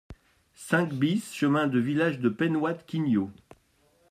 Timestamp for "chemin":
1.31-1.67